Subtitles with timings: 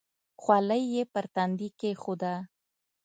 [0.41, 2.35] خولۍ یې پر تندي کېښوده.